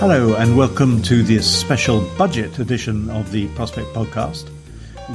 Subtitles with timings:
[0.00, 4.48] Hello, and welcome to this special budget edition of the Prospect Podcast,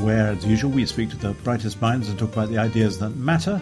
[0.01, 3.11] where, as usual, we speak to the brightest minds and talk about the ideas that
[3.11, 3.61] matter.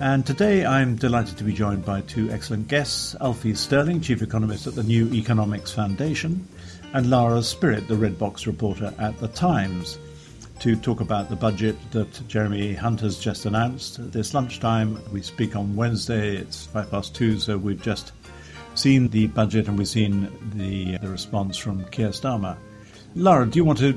[0.00, 4.66] And today I'm delighted to be joined by two excellent guests Alfie Stirling, Chief Economist
[4.66, 6.48] at the New Economics Foundation,
[6.92, 10.00] and Lara Spirit, the Red Box reporter at The Times,
[10.58, 14.10] to talk about the budget that Jeremy Hunt has just announced.
[14.10, 18.10] This lunchtime, we speak on Wednesday, it's five past two, so we've just
[18.78, 22.56] seen the budget and we've seen the, uh, the response from Keir Starmer.
[23.14, 23.94] Lara, do you want to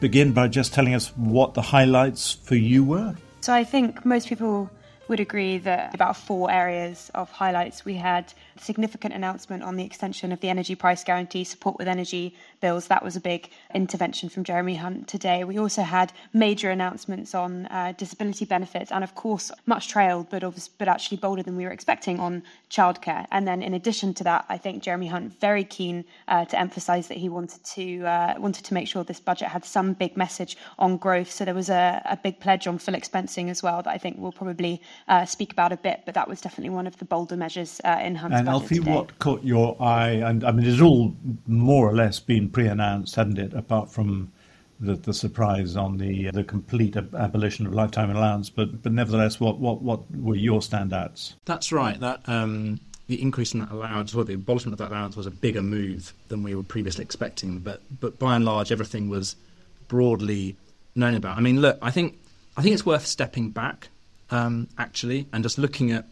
[0.00, 3.14] begin by just telling us what the highlights for you were?
[3.40, 4.70] So I think most people
[5.08, 7.84] would agree that about four areas of highlights.
[7.84, 12.34] We had significant announcement on the extension of the energy price guarantee, support with energy
[12.62, 12.86] bills.
[12.86, 15.44] That was a big intervention from Jeremy Hunt today.
[15.44, 20.42] We also had major announcements on uh, disability benefits, and of course, much trailed, but
[20.78, 23.26] but actually bolder than we were expecting on childcare.
[23.30, 27.08] And then, in addition to that, I think Jeremy Hunt very keen uh, to emphasise
[27.08, 30.56] that he wanted to uh, wanted to make sure this budget had some big message
[30.78, 31.30] on growth.
[31.30, 34.16] So there was a, a big pledge on full expensing as well that I think
[34.18, 36.02] we'll probably uh, speak about a bit.
[36.06, 38.78] But that was definitely one of the bolder measures uh, in Hunt's and budget Alfie,
[38.78, 38.94] today.
[38.94, 40.10] what caught your eye?
[40.10, 41.14] And I mean, it's all
[41.46, 43.54] more or less been pre-announced, hadn't it?
[43.54, 44.32] Apart from
[44.80, 49.38] the, the surprise on the the complete ab- abolition of lifetime allowance, but but nevertheless,
[49.40, 51.34] what what what were your standouts?
[51.44, 51.98] That's right.
[52.00, 55.30] That um, the increase in that allowance or the abolishment of that allowance was a
[55.30, 57.60] bigger move than we were previously expecting.
[57.60, 59.36] But but by and large, everything was
[59.88, 60.56] broadly
[60.94, 61.36] known about.
[61.36, 62.18] I mean, look, I think
[62.56, 63.88] I think it's worth stepping back
[64.30, 66.06] um, actually and just looking at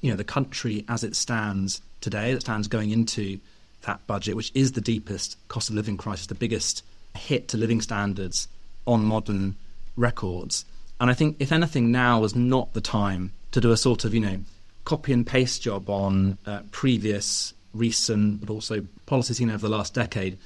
[0.00, 3.38] you know the country as it stands today, that stands going into
[3.82, 6.84] that budget, which is the deepest cost of living crisis, the biggest
[7.14, 8.48] hit to living standards
[8.86, 9.56] on modern
[9.96, 10.64] records.
[11.00, 14.14] And I think, if anything, now is not the time to do a sort of,
[14.14, 14.38] you know,
[14.84, 19.94] copy and paste job on uh, previous, recent, but also policies seen over the last
[19.94, 20.38] decade.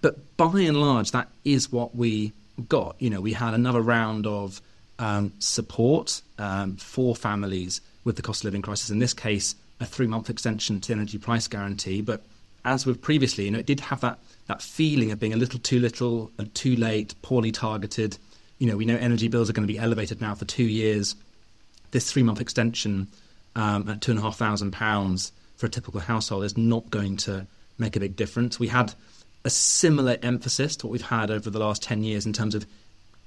[0.00, 2.32] But by and large, that is what we
[2.68, 2.96] got.
[2.98, 4.60] You know, we had another round of
[4.98, 8.90] um, support um, for families with the cost of living crisis.
[8.90, 12.00] In this case, a three-month extension to the energy price guarantee.
[12.00, 12.24] But
[12.64, 15.58] as with previously, you know, it did have that that feeling of being a little
[15.60, 18.18] too little and too late, poorly targeted.
[18.58, 21.14] You know, we know energy bills are going to be elevated now for two years.
[21.90, 23.08] This three-month extension
[23.54, 27.16] um, at two and a half thousand pounds for a typical household is not going
[27.18, 27.46] to
[27.78, 28.58] make a big difference.
[28.58, 28.94] We had
[29.44, 32.66] a similar emphasis to what we've had over the last 10 years in terms of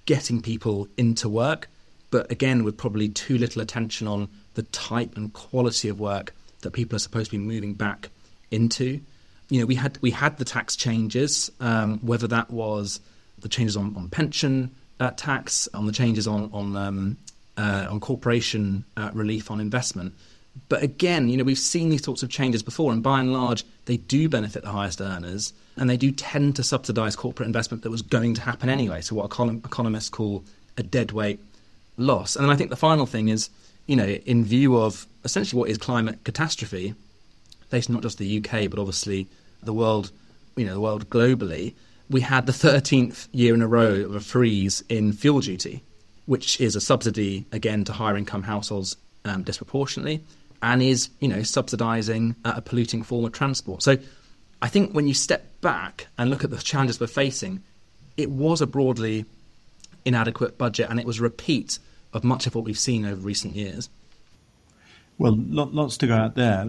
[0.05, 1.69] getting people into work,
[2.11, 6.71] but again, with probably too little attention on the type and quality of work that
[6.71, 8.09] people are supposed to be moving back
[8.51, 9.01] into.
[9.49, 12.99] You know, we had we had the tax changes, um, whether that was
[13.39, 17.17] the changes on, on pension uh, tax, on the changes on on um,
[17.57, 20.13] uh, on corporation uh, relief on investment.
[20.69, 23.65] But again, you know, we've seen these sorts of changes before, and by and large,
[23.85, 27.89] they do benefit the highest earners, and they do tend to subsidise corporate investment that
[27.89, 29.01] was going to happen anyway.
[29.01, 30.43] So, what econ- economists call
[30.77, 31.39] a deadweight
[31.97, 32.35] loss.
[32.35, 33.49] And then I think the final thing is,
[33.87, 36.93] you know, in view of essentially what is climate catastrophe,
[37.69, 39.27] facing not just the UK but obviously
[39.63, 40.11] the world,
[40.55, 41.73] you know, the world globally,
[42.09, 45.83] we had the 13th year in a row of a freeze in fuel duty,
[46.25, 48.95] which is a subsidy again to higher income households
[49.25, 50.23] um, disproportionately,
[50.61, 53.83] and is you know subsidising a polluting form of transport.
[53.83, 53.97] So,
[54.61, 57.63] I think when you step back and look at the challenges we're facing,
[58.17, 59.25] it was a broadly
[60.05, 61.79] inadequate budget, and it was a repeat
[62.13, 63.89] of much of what we've seen over recent years.
[65.17, 66.65] Well, lots to go out there.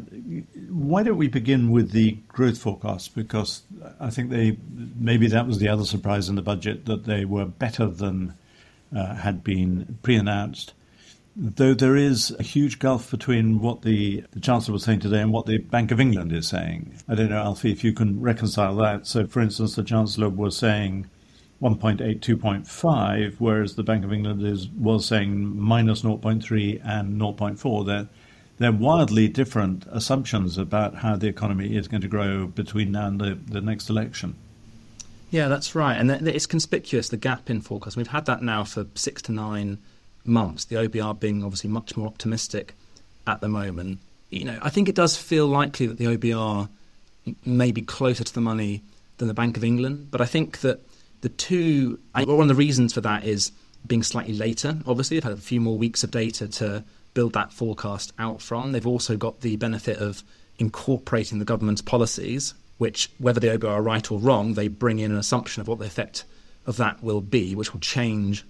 [0.68, 3.16] Why don't we begin with the growth forecast?
[3.16, 3.62] Because
[3.98, 4.56] I think they
[4.96, 8.34] maybe that was the other surprise in the budget that they were better than
[8.96, 10.74] uh, had been pre-announced.
[11.34, 15.32] Though there is a huge gulf between what the, the Chancellor was saying today and
[15.32, 16.94] what the Bank of England is saying.
[17.08, 19.06] I don't know, Alfie, if you can reconcile that.
[19.06, 21.10] So, for instance, the Chancellor was saying
[21.60, 27.86] 1.8, 2.5, whereas the Bank of England is was saying minus 0.3 and 0.4.
[27.86, 28.08] They're,
[28.58, 33.20] they're wildly different assumptions about how the economy is going to grow between now and
[33.20, 34.34] the, the next election.
[35.30, 35.96] Yeah, that's right.
[35.96, 37.96] And it's conspicuous, the gap in forecast.
[37.96, 39.78] We've had that now for six to nine
[40.24, 42.74] months, the OBR being obviously much more optimistic
[43.26, 43.98] at the moment.
[44.30, 46.68] You know, I think it does feel likely that the OBR
[47.44, 48.82] may be closer to the money
[49.18, 50.80] than the Bank of England, but I think that
[51.22, 53.50] the two, one of the reasons for that is
[53.86, 54.78] being slightly later.
[54.86, 56.84] Obviously, they've had a few more weeks of data to
[57.16, 58.72] build that forecast out from.
[58.72, 60.22] They've also got the benefit of
[60.58, 65.10] incorporating the government's policies, which, whether the OBR are right or wrong, they bring in
[65.10, 66.24] an assumption of what the effect
[66.66, 68.44] of that will be, which will change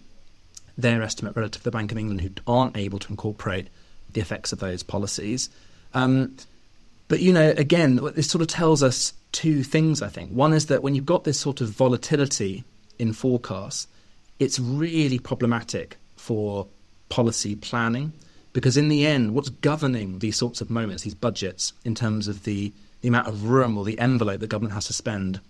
[0.76, 3.68] their estimate relative to the Bank of England, who aren't able to incorporate
[4.12, 5.48] the effects of those policies.
[5.94, 6.36] Um,
[7.06, 10.32] but, you know, again, this sort of tells us two things, I think.
[10.32, 12.64] One is that when you've got this sort of volatility
[12.98, 13.86] in forecasts,
[14.40, 16.66] it's really problematic for
[17.08, 18.12] policy planning
[18.56, 22.44] because, in the end, what's governing these sorts of moments, these budgets, in terms of
[22.44, 22.72] the,
[23.02, 25.40] the amount of room or the envelope that government has to spend,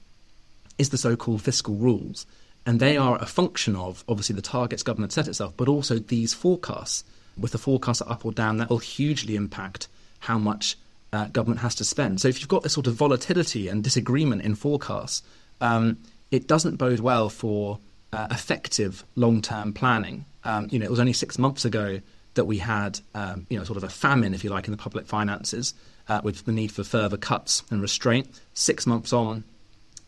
[0.76, 2.26] is the so called fiscal rules.
[2.66, 6.34] And they are a function of, obviously, the targets government set itself, but also these
[6.34, 7.04] forecasts.
[7.38, 9.86] With the forecast up or down, that will hugely impact
[10.18, 10.76] how much
[11.12, 12.20] uh, government has to spend.
[12.20, 15.22] So if you've got this sort of volatility and disagreement in forecasts,
[15.60, 15.98] um,
[16.32, 17.78] it doesn't bode well for
[18.12, 20.24] uh, effective long-term planning.
[20.42, 22.00] Um, you know, it was only six months ago
[22.36, 24.78] that we had, um, you know, sort of a famine, if you like, in the
[24.78, 25.74] public finances,
[26.08, 28.28] uh, with the need for further cuts and restraint.
[28.54, 29.44] Six months on,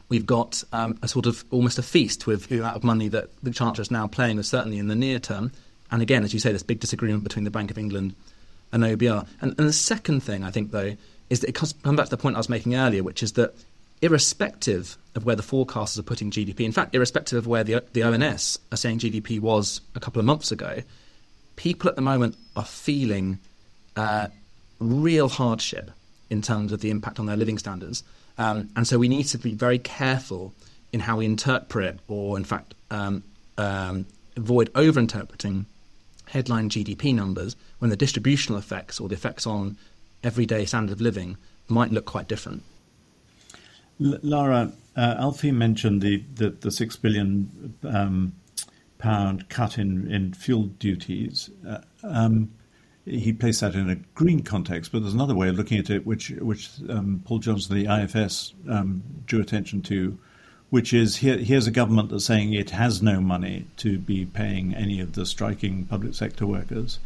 [0.09, 3.31] we've got um, a sort of almost a feast with the amount of money that
[3.43, 5.53] the Chancellor is now playing, certainly in the near term.
[5.91, 8.15] And again, as you say, this big disagreement between the Bank of England
[8.73, 9.27] and OBR.
[9.41, 10.97] And, and the second thing, I think, though,
[11.31, 13.33] is that it comes, comes back to the point I was making earlier, which is
[13.33, 13.55] that
[14.01, 18.03] irrespective of where the forecasters are putting GDP, in fact, irrespective of where the, the
[18.03, 20.83] ONS are saying GDP was a couple of months ago,
[21.59, 23.39] people at the moment are feeling
[23.97, 24.29] uh,
[24.79, 25.91] real hardship
[26.31, 28.05] in terms of the impact on their living standards.
[28.39, 30.55] Um, and so we need to be very careful
[30.93, 33.25] in how we interpret, or in fact, um,
[33.59, 34.07] um,
[34.37, 35.67] avoid over interpreting
[36.27, 39.77] headline GDP numbers when the distributional effects or the effects on
[40.23, 42.63] everyday standard of living might look quite different.
[44.01, 48.33] L- Lara, uh, Alfie mentioned the, the, the six billion um,
[48.99, 51.51] pound cut in, in fuel duties.
[51.67, 52.51] Uh, um,
[53.05, 56.07] he placed that in a green context, but there's another way of looking at it,
[56.07, 60.19] which which um, Paul Johnson, the IFS, um, drew attention to,
[60.71, 64.75] which is here, here's a government that's saying it has no money to be paying
[64.75, 66.99] any of the striking public sector workers,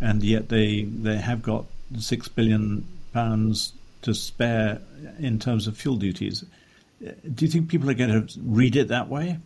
[0.00, 1.64] and yet they they have got
[1.98, 3.72] six billion pounds
[4.02, 4.80] to spare
[5.18, 6.44] in terms of fuel duties.
[7.00, 9.38] Do you think people are going to read it that way?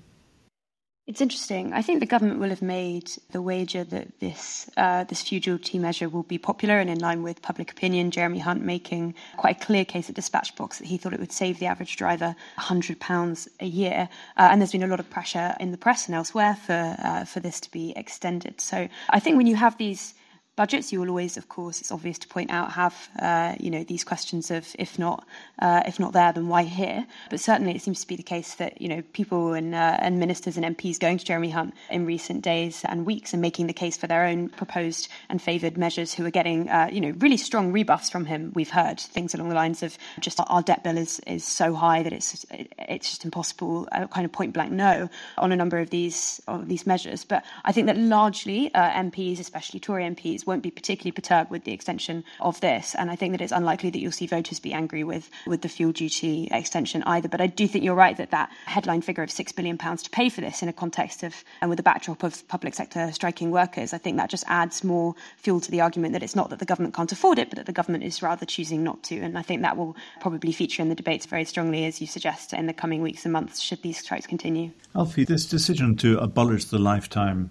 [1.06, 1.74] It's interesting.
[1.74, 6.08] I think the government will have made the wager that this uh, this duty measure
[6.08, 8.10] will be popular and in line with public opinion.
[8.10, 11.30] Jeremy Hunt making quite a clear case at Dispatch Box that he thought it would
[11.30, 14.08] save the average driver £100 a year.
[14.38, 17.24] Uh, and there's been a lot of pressure in the press and elsewhere for uh,
[17.26, 18.62] for this to be extended.
[18.62, 20.14] So I think when you have these
[20.56, 23.84] budgets, you will always, of course, it's obvious to point out, have uh, you know
[23.84, 25.26] these questions of if not
[25.60, 27.06] uh, if not there, then why here?
[27.30, 30.18] But certainly, it seems to be the case that you know people and uh, and
[30.18, 33.72] ministers and MPs going to Jeremy Hunt in recent days and weeks and making the
[33.72, 37.36] case for their own proposed and favoured measures, who are getting uh, you know really
[37.36, 38.52] strong rebuffs from him.
[38.54, 42.02] We've heard things along the lines of just our debt bill is is so high
[42.02, 45.08] that it's it's just impossible, kind of point blank no
[45.38, 47.24] on a number of these of these measures.
[47.24, 51.64] But I think that largely uh, MPs, especially Tory MPs won't be particularly perturbed with
[51.64, 52.94] the extension of this.
[52.94, 55.68] And I think that it's unlikely that you'll see voters be angry with, with the
[55.68, 57.28] fuel duty extension either.
[57.28, 60.28] But I do think you're right that that headline figure of £6 billion to pay
[60.28, 63.92] for this in a context of, and with the backdrop of public sector striking workers,
[63.92, 66.64] I think that just adds more fuel to the argument that it's not that the
[66.64, 69.18] government can't afford it, but that the government is rather choosing not to.
[69.20, 72.52] And I think that will probably feature in the debates very strongly, as you suggest,
[72.52, 74.70] in the coming weeks and months, should these strikes continue.
[74.94, 77.50] Alfie, this decision to abolish the lifetime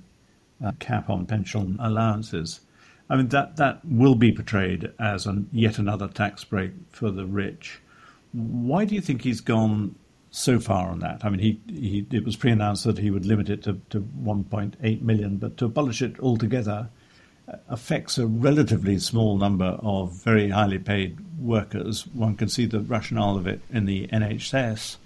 [0.64, 2.62] uh, cap on pension allowances
[3.14, 7.28] I mean, that, that will be portrayed as an, yet another tax break for the
[7.28, 7.80] rich.
[8.32, 9.94] Why do you think he's gone
[10.32, 11.24] so far on that?
[11.24, 14.02] I mean, he, he it was pre announced that he would limit it to, to
[14.02, 16.90] 1.8 million, but to abolish it altogether,
[17.48, 22.08] uh, affects a relatively small number of very highly paid workers.
[22.08, 24.98] One can see the rationale of it in the NHS,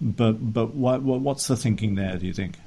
[0.00, 2.18] but but what, what's the thinking there?
[2.18, 2.58] Do you think?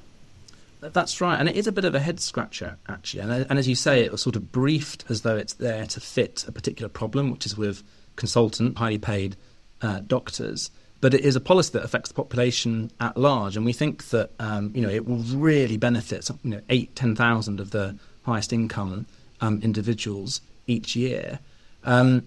[0.93, 3.21] That's right, and it is a bit of a head scratcher actually.
[3.21, 5.99] And, and as you say, it was sort of briefed as though it's there to
[5.99, 7.83] fit a particular problem, which is with
[8.15, 9.35] consultant, highly paid
[9.81, 10.71] uh, doctors.
[11.01, 14.31] But it is a policy that affects the population at large, and we think that
[14.39, 18.53] um, you know it will really benefit you know eight, ten thousand of the highest
[18.53, 19.05] income
[19.41, 21.39] um, individuals each year.
[21.83, 22.23] Um,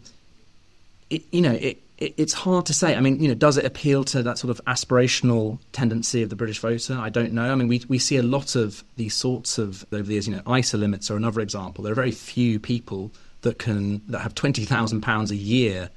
[1.10, 2.94] it, you know, it, it's hard to say.
[2.94, 6.36] I mean, you know, does it appeal to that sort of aspirational tendency of the
[6.36, 6.96] British voter?
[6.96, 7.50] I don't know.
[7.50, 10.28] I mean, we we see a lot of these sorts of over the years.
[10.28, 11.82] You know, ISA limits are another example.
[11.82, 13.10] There are very few people
[13.42, 15.90] that can that have twenty thousand pounds a year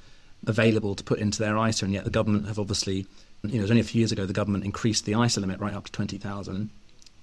[0.48, 3.05] available to put into their ISA, and yet the government have obviously,
[3.43, 5.60] you know, it was only a few years ago the government increased the ISA limit
[5.60, 6.72] right up to twenty thousand.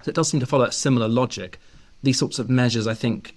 [0.03, 1.59] So it does seem to follow a similar logic
[2.03, 3.35] these sorts of measures, I think,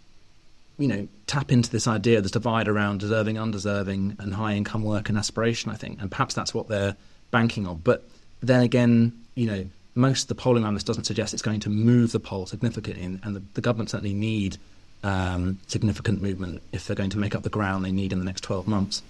[0.78, 5.08] you know, tap into this idea, this divide around deserving, undeserving, and high income work
[5.08, 6.00] and aspiration, I think.
[6.00, 6.96] And perhaps that's what they're
[7.30, 7.78] banking on.
[7.78, 8.08] But
[8.40, 11.70] then again, you know, most of the polling around this doesn't suggest it's going to
[11.70, 13.04] move the poll significantly.
[13.04, 14.56] And, the, the, government certainly need
[15.02, 18.24] um, significant movement if they're going to make up the ground they need in the
[18.24, 19.02] next 12 months.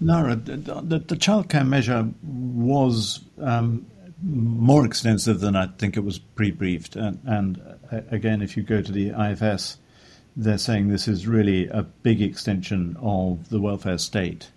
[0.00, 3.84] Lara, the, the, the childcare measure was um,
[4.22, 6.96] more extensive than I think it was pre-briefed.
[6.96, 7.60] And, and
[7.92, 9.76] uh, again, if you go to the IFS,
[10.36, 14.50] they're saying this is really a big extension of the welfare state.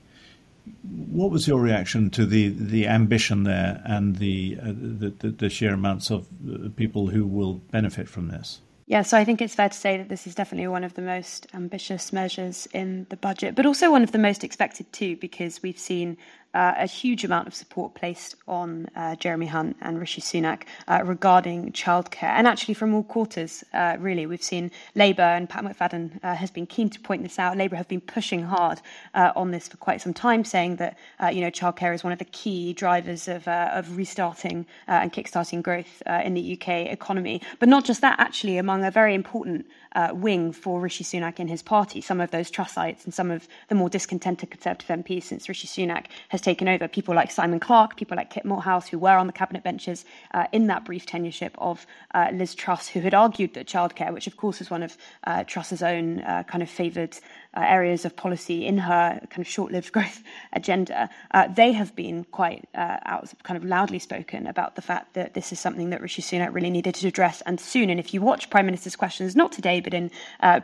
[0.84, 5.50] What was your reaction to the, the ambition there and the, uh, the, the, the
[5.50, 8.62] sheer amounts of uh, people who will benefit from this?
[8.86, 11.02] Yeah, so I think it's fair to say that this is definitely one of the
[11.02, 15.64] most ambitious measures in the budget, but also one of the most expected too, because
[15.64, 16.18] we've seen
[16.54, 21.02] uh, a huge amount of support placed on uh, Jeremy Hunt and Rishi Sunak uh,
[21.04, 24.26] regarding childcare, and actually from all quarters, uh, really.
[24.26, 27.58] We've seen Labour, and Pat McFadden uh, has been keen to point this out.
[27.58, 28.82] Labour have been pushing hard
[29.14, 30.98] on this for quite some time, saying that
[31.34, 36.02] you know childcare is one of the key drivers of, of restarting and kickstarting growth
[36.24, 37.42] in the UK economy.
[37.60, 39.66] But not just that, actually, among a very important
[40.14, 43.76] wing for Rishi Sunak in his party, some of those Trussites and some of the
[43.76, 46.88] more discontented Conservative MPs since Rishi Sunak has taken over.
[46.88, 50.48] People like Simon Clarke, people like Kit Malthouse, who were on the cabinet benches uh,
[50.52, 54.38] in that brief tenureship of uh, Liz Truss, who had argued that childcare, which of
[54.38, 57.18] course is one of uh, Truss's own uh, kind of favoured
[57.56, 62.24] uh, areas of policy in her kind of short-lived growth agenda, uh, they have been
[62.26, 66.22] quite out, kind of loudly spoken about the fact that this is something that Rishi
[66.22, 67.90] Sunak really needed to address and soon.
[67.90, 70.12] And if you watch Prime Minister's questions, not today, but in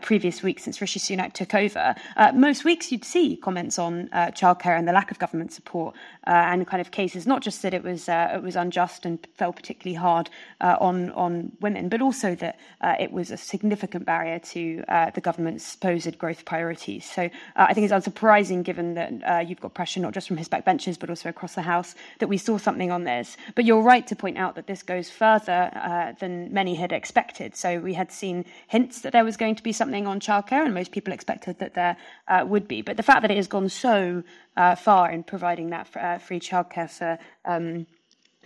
[0.01, 1.95] previous weeks since Rishi Sunak took over,
[2.33, 5.95] most weeks you'd see comments on childcare and the lack of government support
[6.27, 9.27] uh, and kind of cases, not just that it was uh, it was unjust and
[9.35, 10.29] fell particularly hard
[10.61, 15.09] uh, on on women, but also that uh, it was a significant barrier to uh,
[15.11, 16.45] the government's supposed growth
[16.79, 17.09] priorities.
[17.09, 20.99] So I think it's unsurprising, given that you've got pressure not just from his backbenchers
[20.99, 23.37] but also across the House, that we saw something on this.
[23.55, 25.71] But you're right to point out that this goes further
[26.19, 27.55] than many had expected.
[27.55, 30.73] So we had seen hints that there was going to be something on childcare, and
[30.73, 31.97] most people expected that there
[32.45, 32.81] would be.
[32.81, 34.23] But the fact that it has gone so
[34.57, 37.85] uh, far in providing that uh, free childcare for um,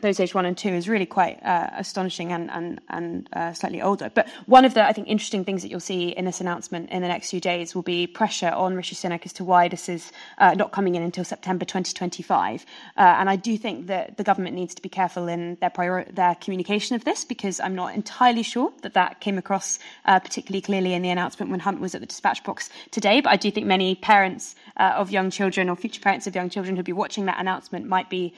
[0.03, 3.81] those age one and two is really quite uh, astonishing and and and uh, slightly
[3.81, 4.12] older.
[4.13, 7.01] But one of the I think interesting things that you'll see in this announcement in
[7.01, 10.12] the next few days will be pressure on Rishi Sunak as to why this is
[10.38, 12.65] uh, not coming in until September 2025.
[12.95, 16.36] Uh, and I do think that the government needs to be careful in their their
[16.36, 20.93] communication of this because I'm not entirely sure that that came across uh, particularly clearly
[20.93, 23.22] in the announcement when Hunt was at the dispatch box today.
[23.22, 26.50] But I do think many parents uh, of young children or future parents of young
[26.50, 28.34] children who'll be watching that announcement might be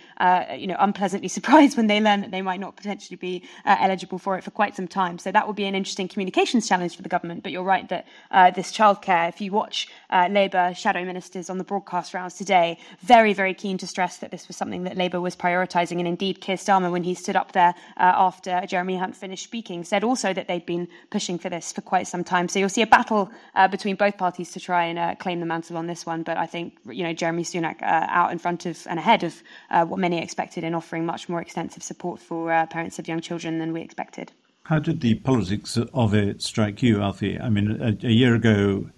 [0.57, 4.17] you know unpleasantly surprised when they learn that they might not potentially be uh, eligible
[4.17, 5.17] for it for quite some time.
[5.17, 7.43] So that will be an interesting communications challenge for the government.
[7.43, 11.57] But you're right that uh, this childcare, if you watch uh, Labour shadow ministers on
[11.57, 15.21] the broadcast rounds today, very, very keen to stress that this was something that Labour
[15.21, 15.99] was prioritising.
[15.99, 19.83] And indeed, Keir Starmer, when he stood up there uh, after Jeremy Hunt finished speaking,
[19.83, 22.47] said also that they'd been pushing for this for quite some time.
[22.47, 25.45] So you'll see a battle uh, between both parties to try and uh, claim the
[25.45, 26.23] mantle on this one.
[26.25, 29.41] But I think you know Jeremy Sunak out in front of and ahead of
[29.89, 33.59] what many expected in offering much more extensive support for uh, parents of young children
[33.59, 34.31] than we expected.
[34.63, 37.39] How did the politics of it strike you, Alfie?
[37.39, 38.89] I mean, a, a year ago,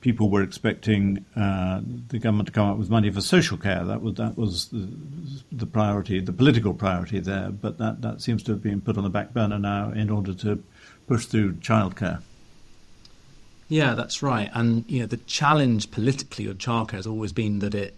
[0.00, 3.84] people were expecting uh, the government to come up with money for social care.
[3.84, 4.88] That was that was the,
[5.50, 7.50] the, priority, the political priority there.
[7.50, 10.34] But that, that seems to have been put on the back burner now in order
[10.34, 10.62] to
[11.06, 12.22] push through childcare.
[13.68, 14.50] Yeah, that's right.
[14.54, 17.94] And you know, the challenge politically of childcare has always been that it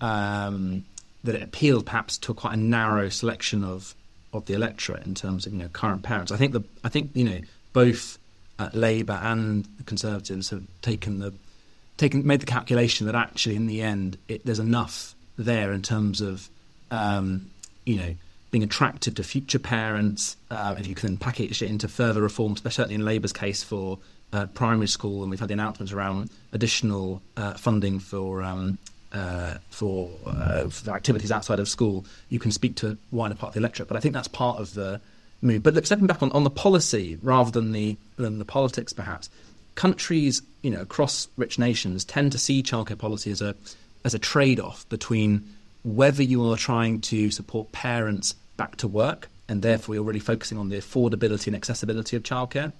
[0.00, 0.84] um,
[1.24, 3.94] that it appealed perhaps to quite a narrow selection of
[4.32, 6.32] of the electorate in terms of you know current parents.
[6.32, 7.40] I think the I think you know
[7.72, 8.18] both
[8.58, 11.32] uh, Labour and the Conservatives have taken the
[11.96, 16.20] taken made the calculation that actually in the end it, there's enough there in terms
[16.20, 16.48] of
[16.90, 17.50] um,
[17.84, 18.14] you know
[18.50, 20.36] being attractive to future parents.
[20.50, 23.98] Uh, if you can package it into further reforms, certainly in Labour's case for
[24.32, 28.42] uh, primary school, and we've had the announcements around additional uh, funding for.
[28.42, 28.78] Um,
[29.14, 33.52] uh, for, uh, for activities outside of school, you can speak to wider part of
[33.52, 33.86] the electorate.
[33.86, 35.02] But I think that's part of the
[35.42, 35.62] move.
[35.62, 39.28] But look, stepping back on, on the policy rather than the than the politics, perhaps
[39.74, 43.54] countries, you know, across rich nations tend to see childcare policy as a
[44.04, 45.46] as a trade off between
[45.84, 50.56] whether you are trying to support parents back to work and therefore you're really focusing
[50.56, 52.72] on the affordability and accessibility of childcare,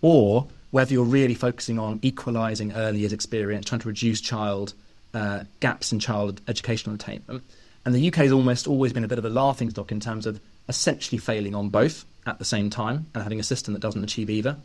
[0.00, 4.74] or whether you're really focusing on equalising early years experience, trying to reduce child
[5.14, 7.44] uh, gaps in child educational attainment.
[7.84, 10.26] And the UK has almost always been a bit of a laughing stock in terms
[10.26, 14.02] of essentially failing on both at the same time and having a system that doesn't
[14.02, 14.56] achieve either.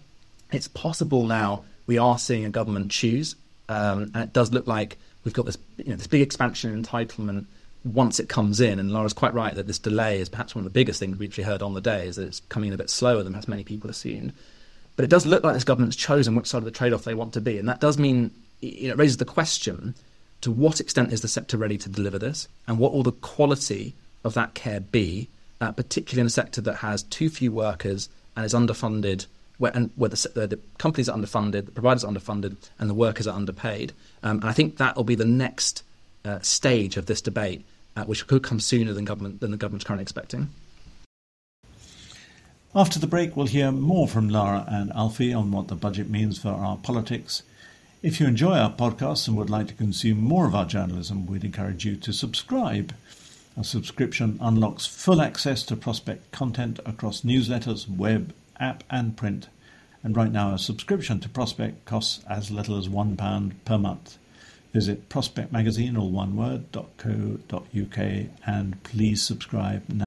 [0.51, 3.35] It's possible now we are seeing a government choose,
[3.67, 6.83] um, and it does look like we've got this, you know, this big expansion in
[6.83, 7.45] entitlement
[7.83, 8.79] once it comes in.
[8.79, 11.27] And Lara's quite right that this delay is perhaps one of the biggest things we
[11.27, 13.47] actually heard on the day, is that it's coming in a bit slower than perhaps
[13.47, 14.31] many people assumed.
[14.98, 17.34] But it does look like this government's chosen which side of the trade-off they want
[17.34, 19.96] to be, and that does mean you know, it raises the question:
[20.42, 23.94] to what extent is the sector ready to deliver this, and what will the quality
[24.25, 25.30] of that care be,
[25.62, 29.27] uh, particularly in a sector that has too few workers and is underfunded,
[29.60, 32.96] where, and where the, the, the, companies are underfunded, the providers are underfunded, and the
[32.96, 33.94] workers are underpaid.
[34.24, 35.84] Um, and I think that will be the next
[36.25, 37.63] uh, stage of this debate,
[37.96, 40.50] uh, which could come sooner than government than the government's currently expecting.
[42.77, 46.38] After the break, we'll hear more from Lara and Alfie on what the budget means
[46.38, 47.41] for our politics.
[48.03, 51.43] If you enjoy our podcasts and would like to consume more of our journalism, we'd
[51.43, 52.93] encourage you to subscribe.
[53.60, 59.50] A subscription unlocks full access to Prospect content across newsletters, web, app, and print.
[60.03, 64.19] And right now, a subscription to Prospect costs as little as £1 per month.
[64.72, 67.98] Visit Prospect Magazine, all one word, .co.uk,
[68.46, 70.06] and please subscribe now.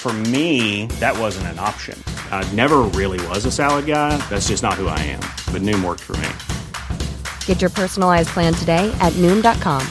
[0.00, 2.02] For me, that wasn't an option.
[2.30, 4.16] I never really was a salad guy.
[4.30, 5.20] That's just not who I am.
[5.52, 7.06] But Noom worked for me.
[7.44, 9.86] Get your personalized plan today at Noom.com.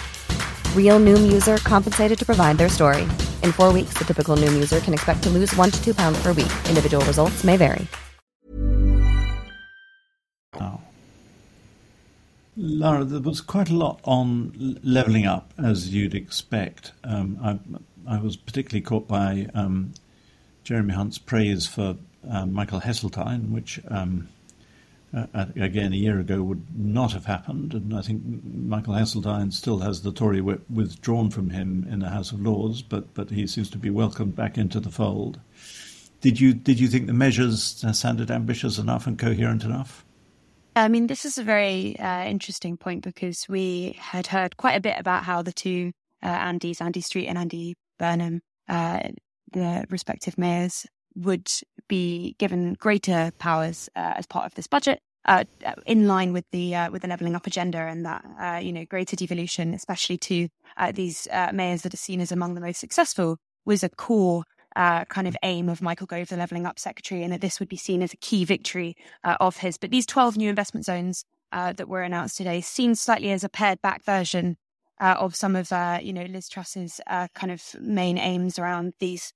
[0.75, 3.03] Real Noom user compensated to provide their story.
[3.43, 6.19] In four weeks, the typical Noom user can expect to lose one to two pounds
[6.23, 6.51] per week.
[6.67, 7.85] Individual results may vary.
[10.59, 10.81] Now,
[12.57, 16.93] Lara, there was quite a lot on levelling up, as you'd expect.
[17.03, 17.59] Um, I,
[18.09, 19.93] I was particularly caught by um,
[20.63, 21.95] Jeremy Hunt's praise for
[22.27, 24.27] um, Michael Heseltine, which um,
[25.15, 27.73] uh, again a year ago would not have happened.
[27.73, 32.09] And I think Michael Heseltine still has the Tory whip withdrawn from him in the
[32.09, 35.39] House of Lords, but but he seems to be welcomed back into the fold.
[36.21, 40.03] Did you did you think the measures sounded ambitious enough and coherent enough?
[40.75, 44.81] I mean, this is a very uh, interesting point because we had heard quite a
[44.81, 45.91] bit about how the two
[46.23, 49.09] uh, Andys, Andy Street and Andy Burnham, uh,
[49.51, 51.49] the respective mayors, would
[51.87, 54.99] be given greater powers uh, as part of this budget.
[55.29, 55.43] uh,
[55.85, 58.85] in line with the uh, with the levelling up agenda and that uh, you know
[58.85, 62.79] greater devolution, especially to uh, these uh, mayors that are seen as among the most
[62.79, 64.43] successful, was a core
[64.75, 67.69] uh, kind of aim of Michael Gove, the levelling up secretary, and that this would
[67.69, 69.77] be seen as a key victory uh, of his.
[69.77, 73.49] But these 12 new investment zones uh, that were announced today seem slightly as a
[73.49, 74.57] pared back version
[74.99, 78.93] uh, of some of uh, you know Liz Truss's uh, kind of main aims around
[78.99, 79.33] these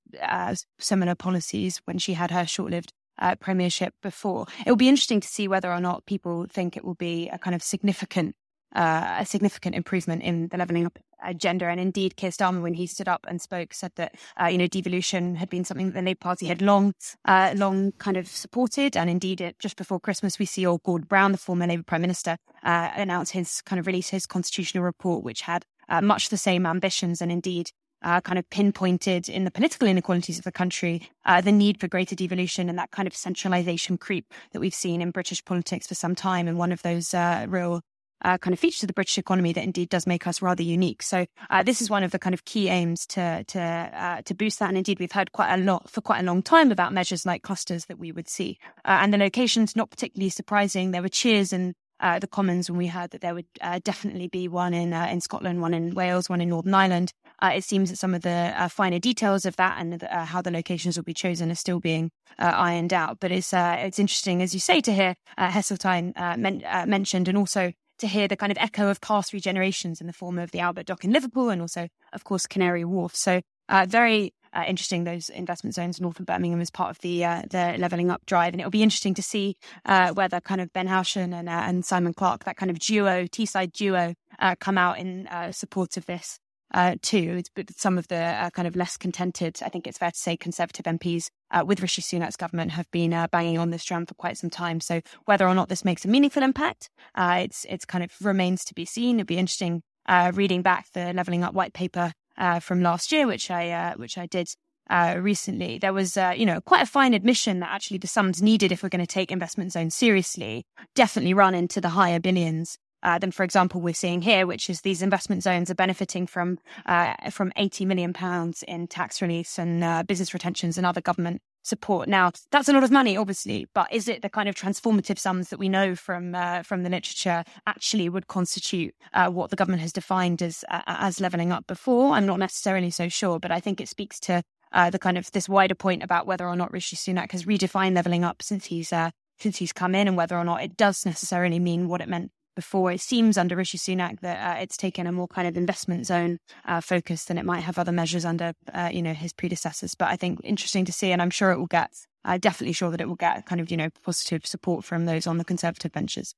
[0.78, 2.92] similar policies when she had her short-lived
[3.40, 4.46] premiership before.
[4.66, 7.38] It will be interesting to see whether or not people think it will be a
[7.38, 8.34] kind of significant
[8.74, 11.66] uh, a significant improvement in the levelling up agenda.
[11.66, 14.66] And indeed, Keir Starmer, when he stood up and spoke, said that uh, you know
[14.66, 18.96] devolution had been something that the Labour Party had long, uh, long kind of supported.
[18.96, 22.02] And indeed, it, just before Christmas, we see old Gordon Brown, the former Labour Prime
[22.02, 26.36] Minister, uh, announce his kind of release his constitutional report, which had uh, much the
[26.36, 27.70] same ambitions and indeed.
[28.02, 31.88] Uh, kind of pinpointed in the political inequalities of the country, uh, the need for
[31.88, 35.94] greater devolution and that kind of centralisation creep that we've seen in British politics for
[35.94, 36.46] some time.
[36.46, 37.80] And one of those real
[38.24, 41.02] uh, kind of features of the British economy that indeed does make us rather unique.
[41.02, 44.34] So uh, this is one of the kind of key aims to to uh, to
[44.34, 44.68] boost that.
[44.68, 47.42] And indeed, we've heard quite a lot for quite a long time about measures like
[47.42, 48.58] clusters that we would see.
[48.84, 50.90] Uh, and the locations not particularly surprising.
[50.90, 54.28] There were cheers in uh, the Commons when we heard that there would uh, definitely
[54.28, 57.12] be one in in Scotland, one in Wales, one in Northern Ireland.
[57.42, 61.04] it seems that some of the finer details of that and how the locations will
[61.04, 63.18] be chosen are still being ironed out.
[63.20, 68.06] But it's it's interesting, as you say, to hear Heseltine men- mentioned, and also to
[68.06, 71.04] hear the kind of echo of past regenerations in the form of the Albert Dock
[71.04, 73.14] in Liverpool and also, of course, Canary Wharf.
[73.14, 77.24] So uh, very uh, interesting those investment zones north of Birmingham as part of the
[77.24, 80.72] uh, the levelling up drive, and it'll be interesting to see uh, whether kind of
[80.72, 84.78] Ben Houchen and uh, and Simon Clarke, that kind of duo, Teesside duo, uh, come
[84.78, 86.38] out in support of this
[86.74, 87.42] uh, too.
[87.54, 90.36] But some of the uh, kind of less contented, I think it's fair to say,
[90.36, 94.14] Conservative MPs uh, with Rishi Sunak's government have been uh, banging on this drum for
[94.14, 94.80] quite some time.
[94.80, 98.64] So whether or not this makes a meaningful impact, uh, it's it's kind of remains
[98.66, 99.16] to be seen.
[99.16, 102.12] It'd be interesting uh, reading back the levelling up white paper
[102.60, 104.48] from last year, which I which I did.
[104.90, 108.82] recently, there was, you know, quite a fine admission that actually the sums needed if
[108.82, 113.30] we're going to take investment zones seriously definitely run into the higher billions uh, than,
[113.30, 117.52] for example, we're seeing here, which is these investment zones are benefiting from uh, from
[117.56, 122.08] 80 million pounds in tax release and uh, business retentions and other government support.
[122.08, 125.50] Now, that's a lot of money, obviously, but is it the kind of transformative sums
[125.50, 129.82] that we know from uh, from the literature actually would constitute uh, what the government
[129.82, 132.12] has defined as as levelling up before?
[132.12, 134.42] I'm not necessarily so sure, but I think it speaks to
[134.90, 138.24] the kind of this wider point about whether or not Rishi Sunak has redefined levelling
[138.24, 138.92] up since he's
[139.36, 142.30] since he's come in, and whether or not it does necessarily mean what it meant
[142.54, 142.90] before.
[142.92, 146.38] It seems under Rishi Sunak that uh, it's taken a more kind of investment zone
[146.64, 149.94] uh, focus than it might have other measures under, uh, you know, his predecessors.
[149.94, 151.92] But I think interesting to see, and I'm sure it will get.
[152.24, 155.26] I'm definitely sure that it will get kind of, you know, positive support from those
[155.26, 156.34] on the Conservative benches.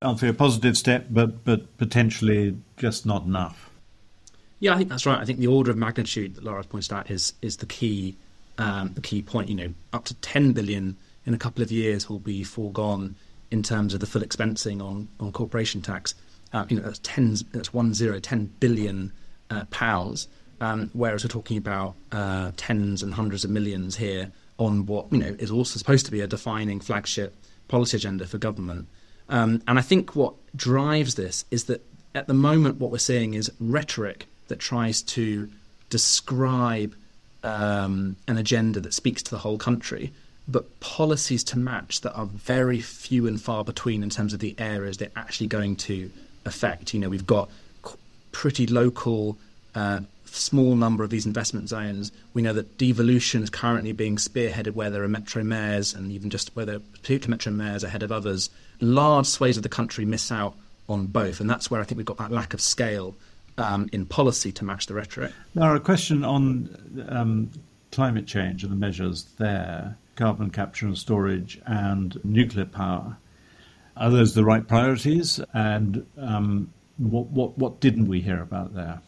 [0.00, 3.70] Alfie, a positive step, but but potentially just not enough.
[4.60, 5.18] Yeah, I think that's right.
[5.18, 8.16] I think the order of magnitude that Lara pointed out is is the key
[8.58, 9.48] um, the key point.
[9.48, 10.96] You know, up to 10 billion
[11.26, 13.16] in a couple of years will be foregone
[13.50, 16.14] in terms of the full expensing on, on corporation tax.
[16.52, 19.12] Uh, you know, that's tens, that's one zero, 10 billion
[19.50, 20.28] uh, pounds.
[20.60, 25.18] Um, whereas we're talking about uh, tens and hundreds of millions here on what you
[25.18, 27.32] know is also supposed to be a defining flagship
[27.68, 28.88] policy agenda for government.
[29.28, 31.84] Um, and I think what drives this is that
[32.14, 35.48] at the moment what we're seeing is rhetoric that tries to
[35.90, 36.94] describe
[37.44, 40.12] um, an agenda that speaks to the whole country,
[40.48, 44.54] but policies to match that are very few and far between in terms of the
[44.58, 46.10] areas they're actually going to
[46.46, 46.94] affect.
[46.94, 47.50] You know, we've got
[48.32, 49.36] pretty local,
[49.74, 52.12] uh, small number of these investment zones.
[52.32, 56.30] We know that devolution is currently being spearheaded where there are metro mayors, and even
[56.30, 58.48] just where there are particular metro mayors ahead of others.
[58.80, 60.54] Large swathes of the country miss out
[60.88, 63.14] on both, and that's where I think we've got that lack of scale
[63.58, 65.32] um, in policy to match the rhetoric.
[65.54, 67.50] Now, a question on um,
[67.92, 73.16] climate change and the measures there carbon capture and storage, and nuclear power.
[73.96, 75.40] Are those the right priorities?
[75.54, 79.00] And um, what, what, what didn't we hear about there?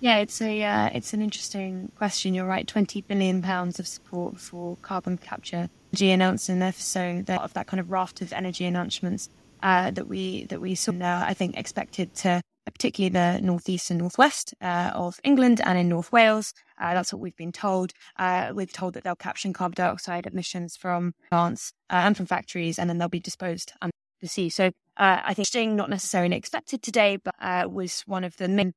[0.00, 2.34] Yeah, it's a uh, it's an interesting question.
[2.34, 2.66] You're right.
[2.66, 5.70] Twenty billion pounds of support for carbon capture.
[5.94, 9.28] G announced in there, so that of that kind of raft of energy announcements
[9.62, 10.90] uh, that we that we saw.
[10.90, 15.88] Uh, I think expected to particularly the northeast and northwest uh, of England and in
[15.88, 16.54] North Wales.
[16.80, 17.92] Uh, that's what we've been told.
[18.18, 22.78] Uh, we've told that they'll capture carbon dioxide emissions from plants uh, and from factories,
[22.78, 24.48] and then they'll be disposed under the sea.
[24.48, 28.48] So uh, I think Sting, not necessarily expected today, but uh, was one of the
[28.48, 28.72] main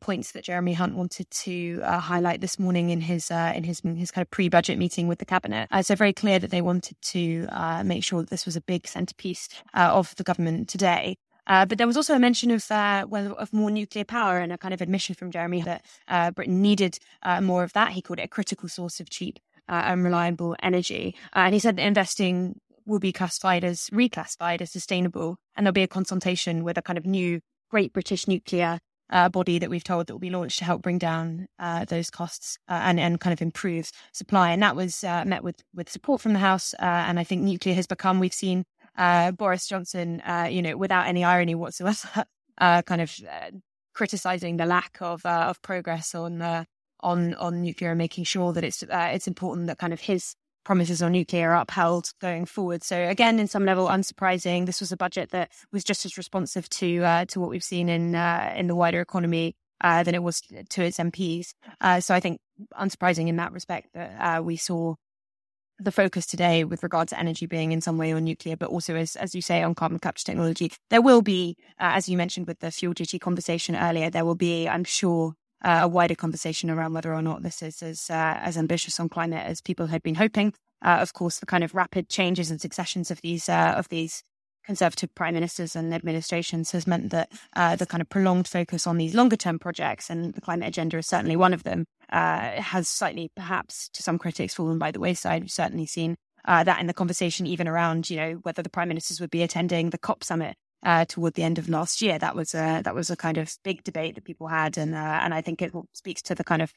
[0.00, 4.22] points that Jeremy Hunt wanted to highlight this morning in his in his his kind
[4.22, 5.68] of pre-budget meeting with the cabinet.
[5.86, 7.48] So very clear that they wanted to
[7.82, 11.16] make sure that this was a big centerpiece of the government today.
[11.68, 14.72] But there was also a mention of well, of more nuclear power and a kind
[14.72, 16.98] of admission from Jeremy that Britain needed
[17.42, 17.92] more of that.
[17.92, 21.86] He called it a critical source of cheap and reliable energy, and he said that
[21.86, 26.82] investing will be classified as reclassified as sustainable, and there'll be a consultation with a
[26.82, 30.58] kind of new Great British Nuclear uh, body that we've told that will be launched
[30.58, 34.50] to help bring down uh, those costs uh, and and kind of improve supply.
[34.50, 36.74] And that was uh, met with with support from the House.
[36.74, 38.20] Uh, and I think nuclear has become.
[38.20, 38.64] We've seen
[38.96, 42.24] uh, Boris Johnson, you know, without any irony whatsoever,
[42.60, 43.20] kind of
[43.94, 46.66] criticizing the lack of of progress on
[47.00, 51.02] on on nuclear and making sure that it's it's important that kind of his promises
[51.02, 52.82] on nuclear are upheld going forward.
[52.82, 54.66] So again, in some level, unsurprising.
[54.66, 57.88] This was a budget that was just as responsive to uh, to what we've seen
[57.88, 61.54] in uh, in the wider economy uh, than it was to its MPs.
[61.80, 62.40] Uh, so I think
[62.78, 64.94] unsurprising in that respect that uh, we saw
[65.84, 68.94] the focus today with regard to energy being in some way on nuclear, but also
[68.96, 70.72] as as you say on carbon capture technology.
[70.90, 74.34] There will be, uh, as you mentioned with the fuel duty conversation earlier, there will
[74.34, 78.38] be, I'm sure, uh, a wider conversation around whether or not this is as uh,
[78.40, 80.54] as ambitious on climate as people had been hoping.
[80.82, 84.22] Uh, of course, the kind of rapid changes and successions of these uh, of these
[84.70, 88.98] conservative prime ministers and administrations has meant that uh, the kind of prolonged focus on
[88.98, 92.88] these longer term projects and the climate agenda is certainly one of them uh, has
[92.88, 95.42] slightly, perhaps to some critics, fallen by the wayside.
[95.42, 96.14] We've certainly seen
[96.46, 99.90] that in the conversation, even around you know whether the prime ministers would be attending
[99.90, 100.54] the COP summit
[100.84, 102.18] uh, toward the end of last year.
[102.18, 105.20] That was a that was a kind of big debate that people had, and uh,
[105.22, 106.72] and I think it speaks to the kind of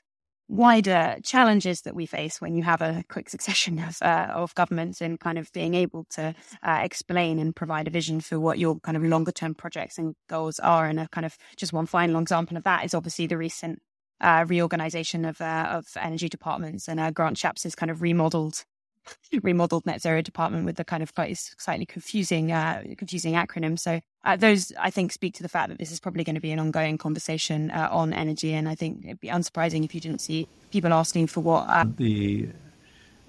[0.47, 5.01] wider challenges that we face when you have a quick succession of uh, of governments
[5.01, 8.79] and kind of being able to uh, explain and provide a vision for what your
[8.79, 10.85] kind of longer term projects and goals are.
[10.85, 13.81] And a kind of just one final example of that is obviously the recent.
[14.21, 18.63] Uh, reorganization of uh, of energy departments and uh, Grant Shapps has kind of remodeled
[19.43, 23.77] remodeled net zero department with the kind of quite slightly confusing uh, confusing acronym.
[23.77, 26.41] So uh, those I think speak to the fact that this is probably going to
[26.41, 30.01] be an ongoing conversation uh, on energy, and I think it'd be unsurprising if you
[30.01, 32.49] didn't see people asking for what uh, the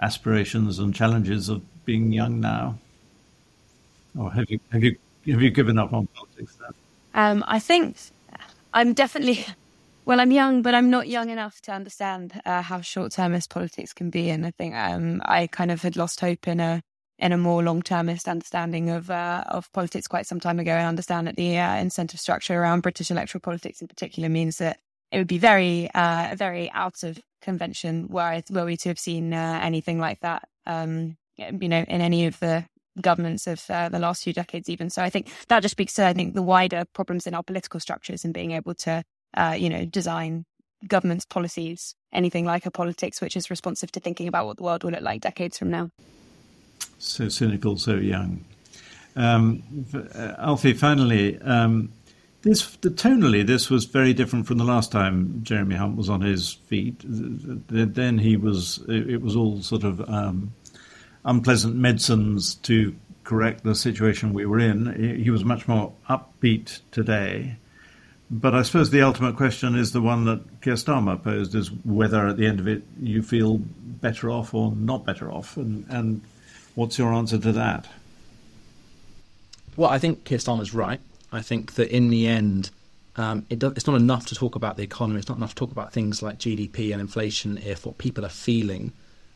[0.00, 2.78] aspirations and challenges of being young now,
[4.18, 6.56] or have you have you have you given up on politics?
[7.14, 7.96] Um, I think
[8.72, 9.46] I'm definitely
[10.06, 14.10] well, I'm young, but I'm not young enough to understand uh, how short-termist politics can
[14.10, 16.82] be, and I think um, I kind of had lost hope in a
[17.18, 20.72] in a more long-termist understanding of uh, of politics quite some time ago.
[20.72, 24.78] I understand that the uh, incentive structure around British electoral politics, in particular, means that
[25.10, 29.32] it would be very, uh, very out of convention were were we to have seen
[29.32, 32.66] uh, anything like that, um, you know, in any of the
[33.00, 34.90] governments of uh, the last few decades, even.
[34.90, 37.80] So I think that just speaks to I think the wider problems in our political
[37.80, 39.04] structures and being able to
[39.36, 40.44] uh, you know, design
[40.86, 44.84] government's policies anything like a politics which is responsive to thinking about what the world
[44.84, 45.90] will look like decades from now.
[46.98, 48.44] So cynical, so young.
[49.16, 49.62] Um,
[49.94, 51.92] uh, Alfie, finally, um,
[52.42, 56.20] this the, tonally this was very different from the last time Jeremy Hunt was on
[56.20, 57.00] his feet.
[57.04, 60.52] Then he was it was all sort of um,
[61.24, 65.20] unpleasant medicines to correct the situation we were in.
[65.22, 67.56] He was much more upbeat today.
[68.30, 72.26] But I suppose the ultimate question is the one that Keir Starmer posed: is whether
[72.26, 76.22] at the end of it you feel better off or not better off, and, and
[76.74, 77.86] what's your answer to that?
[79.76, 81.00] Well, I think Keir Starmer's right.
[81.32, 82.70] I think that in the end,
[83.16, 85.18] um, it does, it's not enough to talk about the economy.
[85.18, 88.30] It's not enough to talk about things like GDP and inflation if what people are
[88.30, 88.92] feeling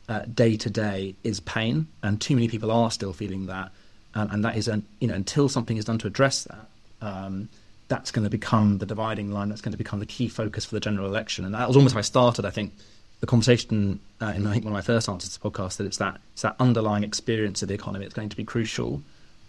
[0.09, 3.71] uh, day to day is pain, and too many people are still feeling that,
[4.15, 6.69] um, and that is, an, you know, until something is done to address that.
[7.01, 7.49] Um,
[7.89, 9.49] that's going to become the dividing line.
[9.49, 11.45] That's going to become the key focus for the general election.
[11.45, 12.45] And that was almost how I started.
[12.45, 12.73] I think
[13.21, 15.87] the conversation uh, in I think one of my first answers to the podcast that
[15.87, 19.03] it's that it's that underlying experience of the economy that's going to be crucial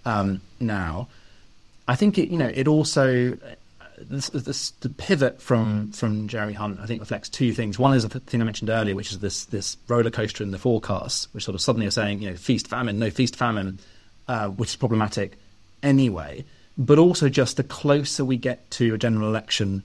[0.06, 1.08] um, now.
[1.88, 3.56] I think it you know it also uh,
[4.00, 7.78] this, this, the pivot from from Jeremy Hunt I think reflects two things.
[7.78, 10.58] One is the thing I mentioned earlier, which is this this roller coaster in the
[10.60, 13.80] forecast, which sort of suddenly are saying you know feast famine, no feast famine,
[14.28, 15.38] uh, which is problematic
[15.84, 16.44] anyway
[16.80, 19.84] but also just the closer we get to a general election,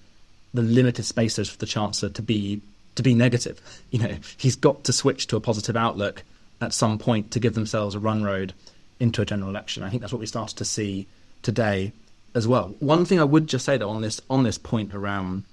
[0.55, 2.63] the limited space spaces for the chancellor to be
[2.95, 3.61] to be negative.
[3.91, 6.25] You know, he's got to switch to a positive outlook
[6.61, 8.55] at some point to give themselves a run road
[8.99, 9.85] into a general election.
[9.85, 11.07] I think that's what we started to see
[11.43, 11.93] today
[12.35, 12.75] as well.
[12.81, 15.45] One thing I would just say though on this on this point around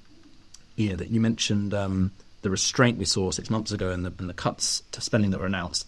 [0.76, 4.30] yeah that you mentioned um, the restraint we saw six months ago and the, and
[4.30, 5.88] the cuts to spending that were announced.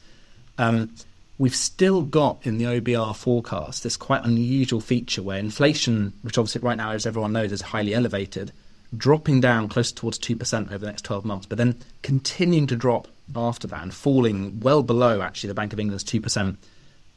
[0.58, 0.92] Um,
[1.38, 6.62] we've still got in the OBR forecast this quite unusual feature where inflation, which obviously
[6.62, 8.52] right now, as everyone knows, is highly elevated,
[8.96, 13.08] dropping down close towards 2% over the next 12 months, but then continuing to drop
[13.36, 16.58] after that and falling well below actually the Bank of England's 2%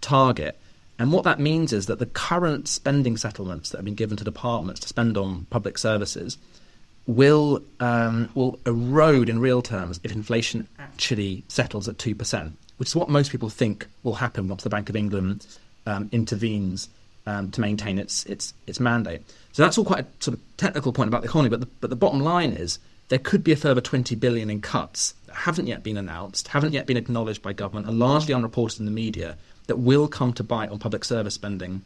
[0.00, 0.58] target.
[0.98, 4.24] And what that means is that the current spending settlements that have been given to
[4.24, 6.38] departments to spend on public services
[7.06, 12.88] will um, will erode in real terms if inflation actually settles at two percent, which
[12.88, 15.46] is what most people think will happen once the Bank of England
[15.86, 16.88] um, intervenes
[17.26, 19.22] um, to maintain its its its mandate.
[19.52, 21.90] So that's all quite a sort of technical point about the economy, but the, but
[21.90, 25.66] the bottom line is there could be a further 20 billion in cuts that haven't
[25.66, 29.36] yet been announced, haven't yet been acknowledged by government, are largely unreported in the media
[29.66, 31.82] that will come to bite on public service spending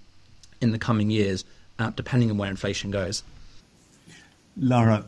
[0.60, 1.44] in the coming years,
[1.78, 3.22] uh, depending on where inflation goes.
[4.60, 5.04] Lara,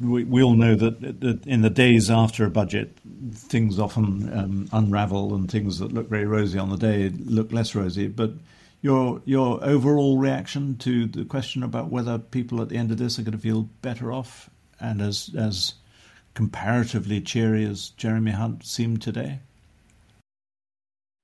[0.00, 2.98] we, we, all know that, that, in the days after a budget,
[3.34, 7.74] things often um, unravel and things that look very rosy on the day look less
[7.74, 8.08] rosy.
[8.08, 8.32] But
[8.80, 13.18] your your overall reaction to the question about whether people at the end of this
[13.18, 14.48] are going to feel better off
[14.80, 15.74] and as as
[16.34, 19.40] comparatively cheery as Jeremy Hunt seemed today?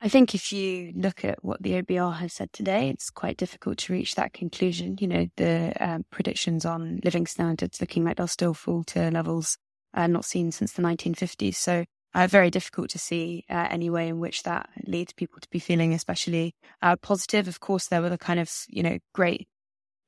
[0.03, 3.77] I think if you look at what the OBR has said today, it's quite difficult
[3.79, 4.97] to reach that conclusion.
[4.99, 9.59] You know, the um, predictions on living standards looking like they'll still fall to levels
[9.93, 11.57] uh, not seen since the 1950s.
[11.57, 11.85] So,
[12.15, 15.59] uh, very difficult to see uh, any way in which that leads people to be
[15.59, 17.47] feeling especially uh, positive.
[17.47, 19.49] Of course, there were the kind of, you know, great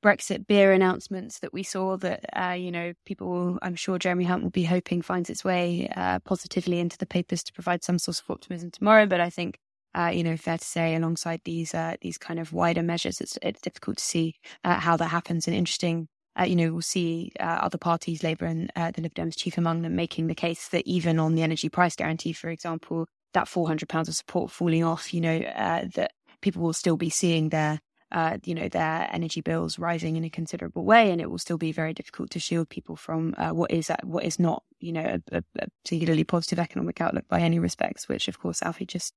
[0.03, 4.43] Brexit beer announcements that we saw that, uh, you know, people, I'm sure Jeremy Hunt
[4.43, 8.19] will be hoping finds its way uh, positively into the papers to provide some sort
[8.19, 9.05] of optimism tomorrow.
[9.05, 9.59] But I think
[9.95, 13.37] uh, you know, fair to say, alongside these uh, these kind of wider measures, it's
[13.41, 15.47] it's difficult to see uh, how that happens.
[15.47, 16.07] And interesting,
[16.39, 19.57] uh, you know, we'll see uh, other parties, Labour and uh, the Lib Dems chief
[19.57, 23.47] among them, making the case that even on the energy price guarantee, for example, that
[23.47, 27.49] four hundred pounds of support falling off, you know, that people will still be seeing
[27.49, 27.79] their
[28.13, 31.57] uh, you know, their energy bills rising in a considerable way, and it will still
[31.57, 35.19] be very difficult to shield people from uh, what is what is not, you know,
[35.31, 38.07] a, a, particularly positive economic outlook by any respects.
[38.07, 39.13] Which, of course, Alfie just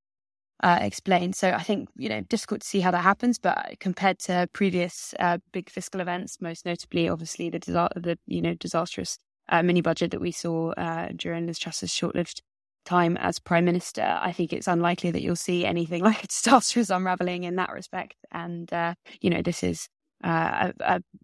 [0.63, 1.35] uh, explained.
[1.35, 5.13] So I think you know difficult to see how that happens, but compared to previous
[5.19, 10.11] uh, big fiscal events, most notably, obviously the the you know disastrous uh, mini budget
[10.11, 12.41] that we saw uh, during Liz Truss's short-lived
[12.85, 16.89] time as prime minister, I think it's unlikely that you'll see anything like a disastrous
[16.89, 18.15] unraveling in that respect.
[18.31, 19.87] And uh, you know this is.
[20.23, 20.71] Uh,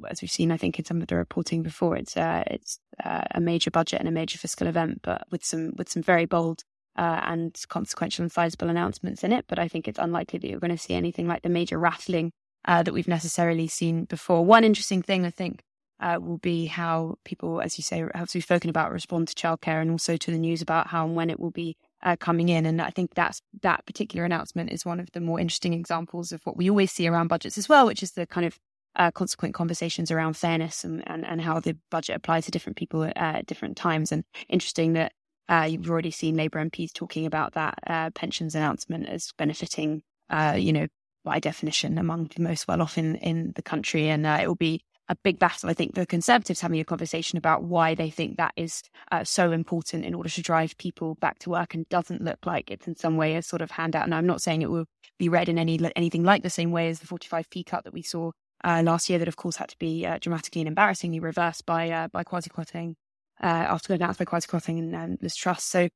[0.07, 3.71] as we've seen, I think in some of the reporting before, it's it's a major
[3.71, 6.63] budget and a major fiscal event, but with some with some very bold
[6.97, 9.45] uh, and consequential and sizable announcements in it.
[9.47, 12.31] But I think it's unlikely that you're going to see anything like the major rattling
[12.65, 14.45] uh, that we've necessarily seen before.
[14.45, 15.61] One interesting thing I think
[15.99, 19.81] uh, will be how people, as you say, as we've spoken about, respond to childcare
[19.81, 22.65] and also to the news about how and when it will be uh, coming in.
[22.65, 26.41] And I think that's that particular announcement is one of the more interesting examples of
[26.43, 28.59] what we always see around budgets as well, which is the kind of
[28.95, 33.09] uh, consequent conversations around fairness and, and, and how the budget applies to different people
[33.15, 34.11] at different times.
[34.11, 35.13] And interesting that
[35.49, 40.55] uh, you've already seen Labour MPs talking about that uh, pensions announcement as benefiting, uh,
[40.57, 40.87] you know,
[41.25, 44.09] by definition, among the most well off in, in the country.
[44.09, 47.37] And uh, it will be a big battle, I think, for Conservatives having a conversation
[47.37, 51.39] about why they think that is uh, so important in order to drive people back
[51.39, 54.05] to work and doesn't look like it's in some way a sort of handout.
[54.05, 54.85] And I'm not saying it will
[55.19, 58.01] be read in any anything like the same way as the 45p cut that we
[58.01, 58.31] saw
[58.63, 62.23] uh, last year, that of course had to be dramatically and embarrassingly reversed by by
[62.23, 62.95] Kwasi Kwarteng
[63.43, 65.63] uh, after announced by Kwasi Kwarteng and um, Liz Truss.
[65.63, 65.89] So,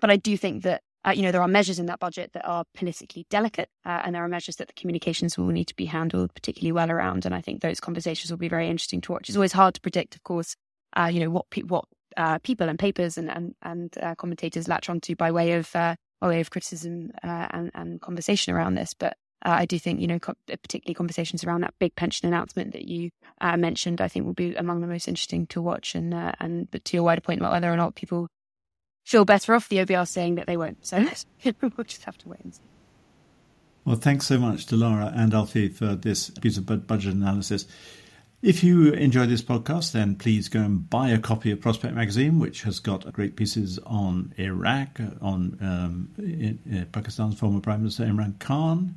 [0.00, 2.44] but I do think that uh, you know there are measures in that budget that
[2.44, 5.86] are politically delicate, uh, and there are measures that the communications will need to be
[5.86, 7.24] handled particularly well around.
[7.24, 9.28] And I think those conversations will be very interesting to watch.
[9.28, 10.56] It's always hard to predict, of course,
[10.96, 11.84] uh, you know what pe- what
[12.16, 15.96] uh, people and papers and and, and uh, commentators latch onto by way of by
[16.22, 20.18] way of criticism and, and conversation around this, but uh, I do think, you know,
[20.18, 24.32] co- particularly conversations around that big pension announcement that you uh, mentioned, I think will
[24.32, 25.94] be among the most interesting to watch.
[25.94, 28.28] And uh, and but to your wider point about whether or not people
[29.04, 30.86] feel better off, the OBR saying that they won't.
[30.86, 30.98] So
[31.60, 32.62] we'll just have to wait and see.
[33.84, 37.66] Well, thanks so much to Lara and Alfie for this piece of budget analysis.
[38.40, 42.38] If you enjoy this podcast, then please go and buy a copy of Prospect Magazine,
[42.38, 48.38] which has got great pieces on Iraq, on um, in Pakistan's former Prime Minister Imran
[48.38, 48.96] Khan,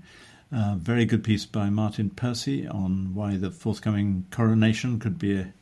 [0.51, 5.53] a very good piece by Martyn Percy on why the forthcoming coronation could be a,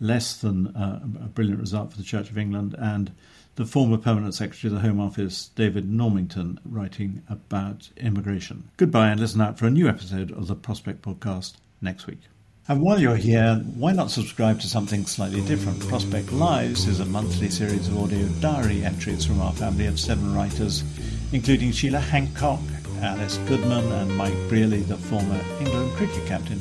[0.00, 3.12] less than a, a brilliant result for the Church of England, and
[3.56, 8.70] the former Permanent Secretary of the Home Office, David Normington, writing about immigration.
[8.76, 12.20] Goodbye, and listen out for a new episode of the Prospect Podcast next week.
[12.68, 15.86] And while you're here, why not subscribe to something slightly different?
[15.88, 20.34] Prospect Lives is a monthly series of audio diary entries from our family of seven
[20.34, 20.84] writers,
[21.32, 22.60] including Sheila Hancock,
[23.02, 26.60] Alice Goodman and Mike Brearley, the former England cricket captain.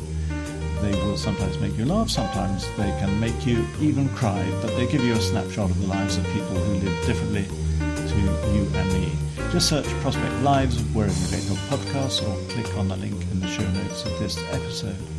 [0.81, 4.87] They will sometimes make you laugh, sometimes they can make you even cry, but they
[4.87, 8.15] give you a snapshot of the lives of people who live differently to
[8.53, 9.11] you and me.
[9.51, 13.39] Just search Prospect Lives wherever you get your podcasts or click on the link in
[13.39, 15.18] the show notes of this episode.